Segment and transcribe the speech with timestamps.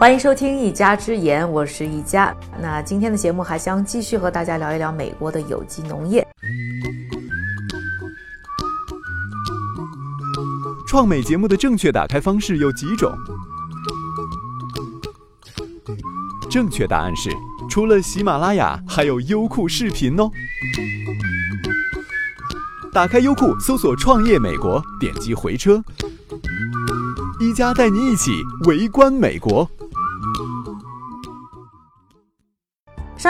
[0.00, 2.34] 欢迎收听一家之言，我是一家。
[2.58, 6.26] 那今天的节目还将继续和大家聊一聊美国的有机农业。
[10.88, 13.12] 创美节目的正确打开方式有几种？
[16.50, 17.28] 正确答案是，
[17.68, 20.30] 除了喜马拉雅，还有优酷视频哦。
[22.90, 25.84] 打开优酷，搜索“创业美国”，点击回车，
[27.38, 29.70] 一加带你一起围观美国。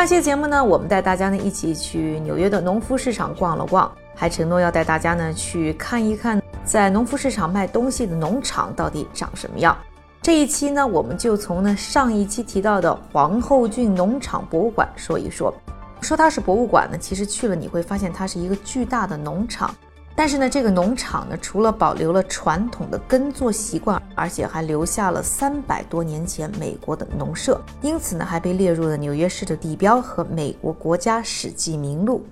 [0.00, 9.76] 上期节目呢，我们带大家呢一起去纽约的农夫市场逛了逛，还承诺要带大家呢去看一看，在农夫市场卖东西的农场到底长什么样。
[10.22, 15.54] 这一期呢，我们就从呢上一期提到的皇后郡农场博物馆说一说。
[16.00, 19.74] 说它是博物馆呢，其实去了你会发现它是一个巨大的农场。
[20.20, 32.22] 但是呢，这个农场呢，除了保留了传统的耕作习惯，而且还留下了三百多年前美国的农舍，因此呢，还被列入了纽约市的地标和美国国家史迹名录。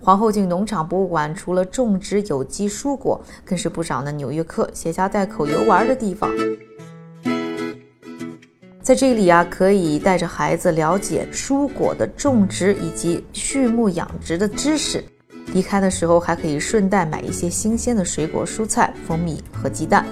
[0.00, 6.28] 皇后郡农场博物馆除了种植有机蔬果，更是不少的纽约客携家带口游玩的地方。
[8.82, 15.04] 在这里啊，可以带着孩子了解蔬果的种植以及畜牧养殖的知识。
[15.52, 20.04] 离开的时候还可以顺带买一些新鲜的水果、蔬菜、蜂蜜和鸡蛋，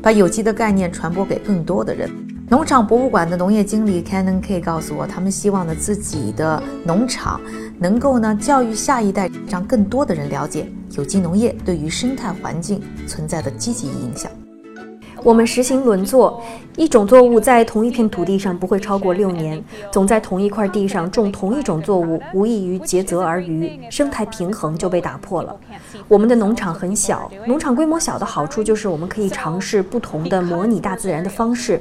[0.00, 2.10] 把有机的概念传播给更多的人。
[2.50, 7.38] 农场博物馆的农业经理 Canon K 告诉我，他们希望呢自己的农场
[7.78, 14.30] 能够呢教育下一代，让更多的人了解有机农业对于生态环境存在的积极影响。
[15.22, 16.42] 我们实行轮作，
[16.76, 19.62] 一种作物在同一片土地上不会超过六年。
[19.90, 25.54] 总在同一块地上种同一种作物，无异于竭泽而渔，生态平衡就被打破了。
[26.06, 31.80] 我们的农场很小，农场规模小的好处就是我们可以尝试不同的模拟大自然的方式。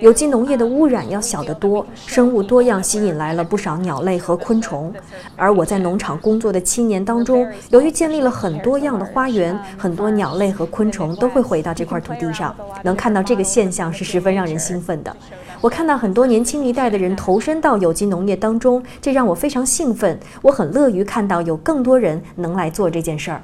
[0.00, 4.92] 有机农业的污染要小得多，生物多样吸引来了不少鸟类和昆虫。
[5.36, 12.54] 而我在农场工作的七年当中，由于建立了很多样的花园，很多鸟类和昆虫都会回到这块土地上。
[12.82, 15.16] 能看到这个现象是十分让人兴奋的。
[15.60, 20.18] 我看到很多年轻一代的人投身到有机农业当中，这让我非常兴奋。
[20.42, 23.42] 我很乐于看到有更多人能来做这件事儿。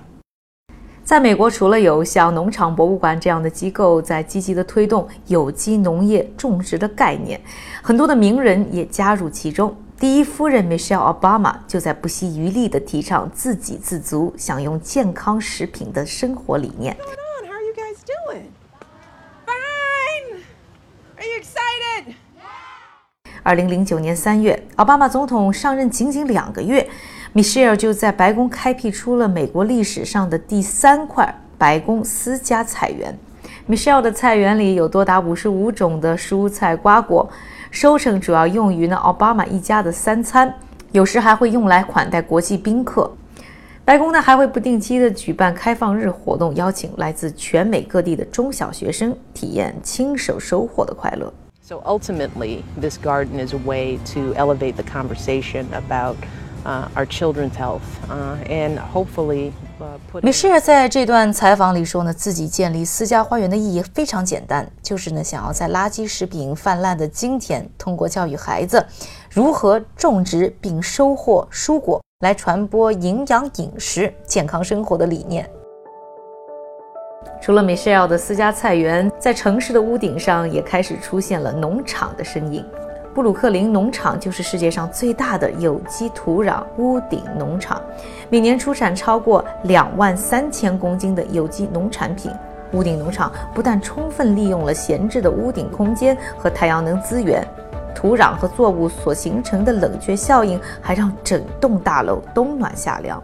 [1.05, 7.41] 在美国，除了有像农场博物馆这样的机构在积极的推动有机农业种植的概念，
[7.83, 9.77] 很多的名人也加入其中。
[9.99, 16.97] 第一夫人 Michelle Obama 就在不惜余力地提倡自给自足、享用健康食品的生活理念。
[23.45, 26.89] 二零零九年三月，奥巴马总统上任仅仅两个月
[27.35, 33.19] ，Michelle 就在白宫开辟出了美国历史上的第三块白宫私家菜园。
[33.69, 37.29] Michelle 的菜园里有多达五十五种的蔬菜瓜果，
[37.71, 40.53] 收成主要用于呢奥巴马一家的三餐，
[40.91, 43.11] 有时还会用来款待国际宾客。
[43.85, 51.33] 白宫呢还会不定期的举办开放日活动，邀请来自全美各地的中小学生体验亲手收获的快乐。
[51.63, 56.17] So ultimately, this garden is a way to elevate the conversation about
[56.65, 59.53] our children's health uh, and hopefully.
[60.23, 68.87] 米歇尔在这段采访里说呢，自己建立私家花园的意义非常简单，就是呢，想要在垃圾食品泛滥的今天，通过教育孩子
[69.29, 75.49] 如何种植并收获蔬果，来传播营养饮食、健康生活的理念。
[77.41, 82.65] 除了 Michelle 的私家菜园，在城市的屋顶上也开始出现了农场的身影。
[83.15, 87.81] 布鲁克林农场就是世界上最大的有机土壤屋顶农场，
[88.31, 92.33] 每年出产超过两万三千公斤的有机农产品。
[92.73, 97.47] 屋顶农场不但充分利用了闲置的屋顶空间和太阳能资源，
[97.95, 103.23] 土壤和作物所形成的冷却效应，还让整栋大楼冬暖夏凉。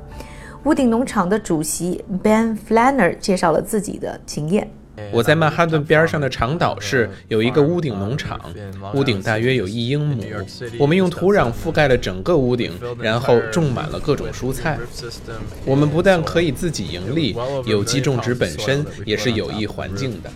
[0.65, 4.69] 屋顶农场的主席 Ben Flanner 介绍了自己的经验。
[5.11, 8.41] 我在曼哈顿边上的长岛市有一个屋顶农场，
[8.95, 10.25] 屋顶大约有一英亩。
[10.79, 14.79] 我们用土壤覆盖了整个屋顶，然后种满了各种蔬菜。
[15.65, 20.31] 我们不但可以自己盈利，有机种植本身也是有益环境的。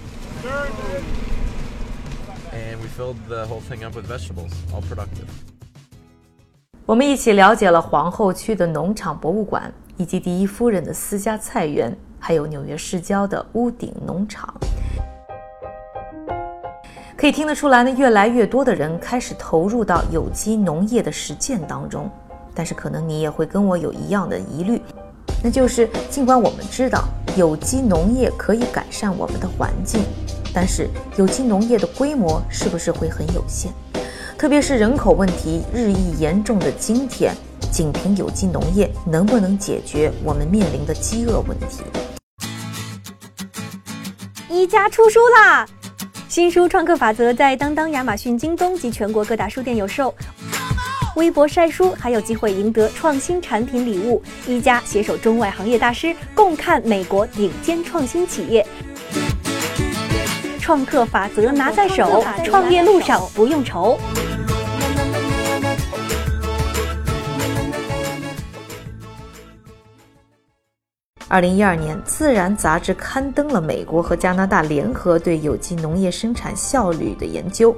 [6.85, 9.73] 我们一起了解了皇后区的农场博物馆。
[9.99, 14.55] 以及第一夫人的私家菜园，还有纽约市郊的屋顶农场，
[17.17, 22.09] 可以听得出来呢，越来越多的人开始投入到有机农业的实践当中。
[22.55, 24.81] 但是，可能你也会跟我有一样的疑虑，
[25.43, 27.03] 那就是尽管我们知道
[27.37, 30.05] 有机农业可以改善我们的环境，
[30.55, 33.73] 但是有机农业的规模是不是会很有限？
[34.39, 37.35] 特别是人口问题日益严重的今天，
[37.73, 41.83] 仅凭有机农业能不能解决我们面临的饥饿问题？
[44.63, 45.67] 一家出书啦！
[46.29, 50.15] 新书《创客法则》在当当、亚马逊、京东及全国各大书店有售。
[51.17, 54.23] 微博晒书还有机会赢得创新产品礼物。
[54.47, 58.65] 一家携手中外行业大师，共看美国顶尖创新企业。
[60.61, 63.99] 创客法则拿在手，创业路上不用愁。
[71.33, 77.75] 二零一二年，《自然》杂志刊登了美国和加拿大联合对有机农业生产效率的研究。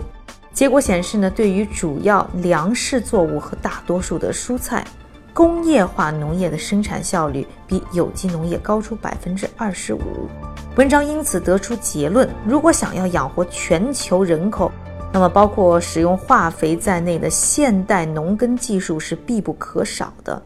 [0.52, 4.84] 结果显示呢，对于主要粮食作物和大多数的蔬菜，
[5.32, 10.28] 工业化农业的生产效率比有机农业高出百分之二十五。
[10.74, 14.68] 文章因此得出结论：如果想要养活全球人口，
[15.12, 20.42] 那么包括使用化肥在内的现代农耕技术是必不可少的。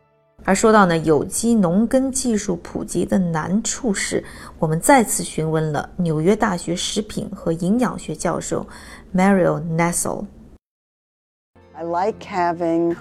[0.49, 4.25] 而说到呢，有机农耕技术普及的难处时，
[4.59, 8.67] 我们再次询问了纽约大学食品和营养学教授
[9.15, 10.25] Mario Nessel。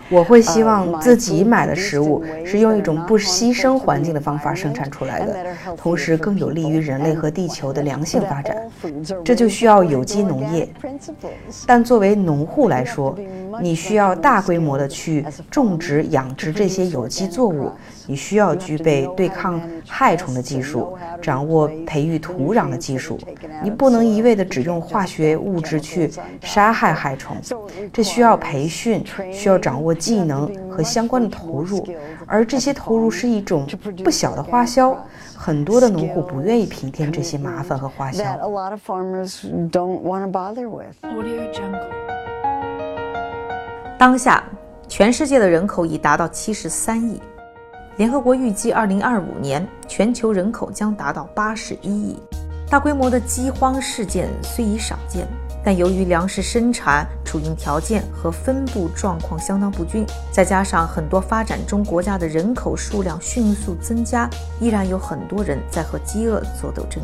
[0.09, 5.35] 我会希望自己买的食物是用一种不牺牲环境的方法生产出来的，
[5.75, 8.56] 同时更有利于人类和地球的良性发展。
[9.24, 10.69] 这就需要有机农业。
[11.65, 13.18] 但作为农户来说，
[13.62, 17.71] 你需要大规模的去种植、养殖这些有机作物。
[18.09, 23.19] 你需要具备对抗害虫的技术，掌握培育土壤的技术。
[23.62, 26.09] 你不能一味的只用化学物质去
[26.41, 27.35] 杀害害虫，
[27.91, 31.87] 这需要培训，需要掌握技能和相关的投入。
[32.25, 33.65] 而这些投入是一种
[34.03, 34.97] 不小的花销，
[35.35, 38.23] 很多的农户不愿意平添这些麻烦和花销。
[43.97, 44.43] 当下，
[44.87, 47.21] 全世界的人口已达到七十三亿。
[47.95, 52.15] 联合国预计，二零二五年全球人口将达到八十一亿。
[52.69, 55.25] 大规模的饥荒事件虽已少见，
[55.63, 64.30] 但由于粮食生产储运条件和分布状况相当不均，再加上很多发展中国家的人口数量迅速增加，
[64.62, 67.01] 依然有很多人在和饥饿做斗争。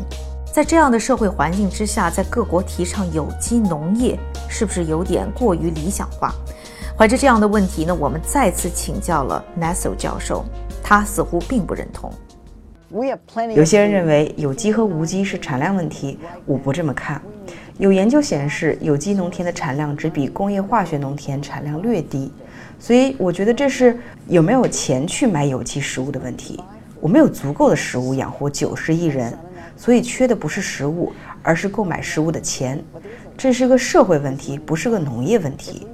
[0.52, 4.18] 在这样的社会环境之下，在各国提倡有机农业，
[4.48, 6.32] 是不是有点过于理想化？
[6.96, 10.44] 怀着这样的问题呢，我们再次请教了 Nassel 教授。
[10.80, 12.12] 他似乎并不认同。
[13.56, 17.20] 有些人认为有机和无机是产量问题，我不这么看。
[17.78, 22.30] 有研究显示，有机农田的产量只比工业化学农田产量略低，
[22.78, 23.98] 所以我觉得这是
[24.28, 26.62] 有没有钱去买有机食物的问题。
[27.00, 29.36] 我们有足够的食物养活九十亿人，
[29.76, 31.12] 所以缺的不是食物，
[31.42, 32.80] 而是购买食物的钱。
[33.36, 35.84] 这是个社会问题，不是个农业问题。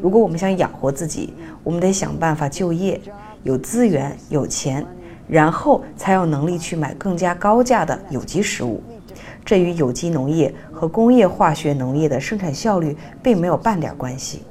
[0.00, 2.98] 如果我们想养活自己，我们得想办法就业。
[3.42, 4.84] 有资源、有钱，
[5.28, 8.82] 然后才有能力去买更加高价的有机食物。
[9.46, 14.42] 这与有机农业和工业化学农业的生产效率并没有半点关系。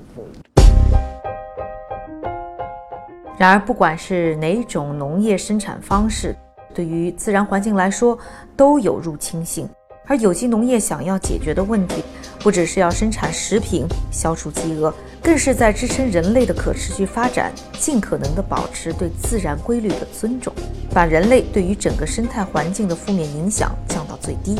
[3.38, 6.34] 然而，不管是哪种农业生产方式，
[6.74, 8.18] 对于自然环境来说
[8.56, 9.68] 都有入侵性。
[10.08, 12.02] 而有机农业想要解决的问题，
[12.40, 20.54] 不只是要生产食品、消除饥饿，更是在支撑人类的可持续发展，尽可能的保持对自然规律的尊重，
[20.94, 24.56] 把人类对于整个生态环境的负面影响降到最低。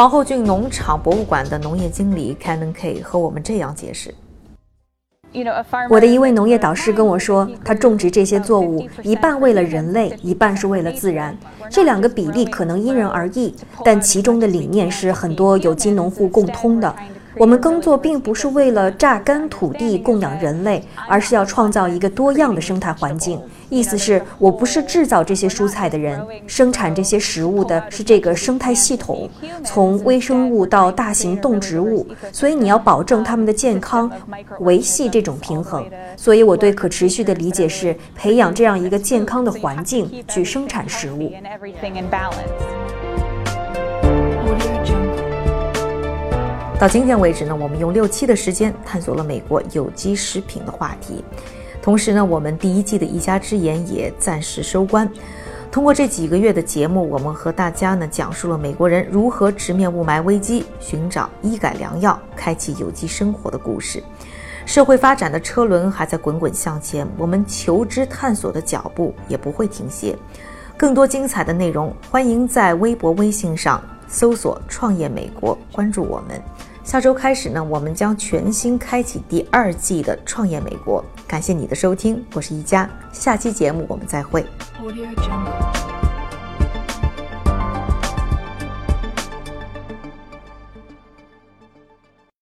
[0.00, 4.14] 皇后郡农场博物馆的农业经理 Canon K 和我们这样解释。
[5.90, 11.36] 我的一位农业导师跟我说，他种植这些作物一半为了人类，一半是为了自然。
[11.68, 13.54] 这两个比例可能因人而异，
[13.84, 16.96] 但其中的理念是很多有机农户共通的。
[17.36, 23.40] 我们耕作并不是为了榨干土地供养人类，而是要创造一个多样的生态环境。
[23.68, 29.30] 意思是我不是制造这些蔬菜的人，生产这些食物的是这个生态系统，
[29.62, 32.04] 从微生物到大型动植物。
[32.32, 34.10] 所以你要保证它们的健康，
[34.58, 35.86] 维系这种平衡。
[36.16, 41.32] 所以我对可持续的理解是培养这样一个健康的环境去生产食物。
[46.80, 51.22] 到今天为止呢，我们用六期的时间探索了美国有机食品的话题。
[51.82, 55.06] 同时呢，我们第一季的一家之言也暂时收官。
[55.70, 64.02] 通过这几个月的节目，我们和大家呢讲述了美国人如何直面雾霾危机，寻找医改良药，开启有机生活的故事。
[64.64, 70.16] 社会发展的车轮还在滚滚向前，我们求知探索的脚步也不会停歇。
[70.78, 73.82] 更多精彩的内容，欢迎在微博、微信上。
[74.12, 76.42] 搜索“创业美国”，关注我们。
[76.90, 81.00] 下周开始呢，我们将全新开启第二季的《创业美国》。
[81.24, 84.44] 感谢你的收听，我是一佳，下期节目我们再会。
[84.82, 85.06] Audio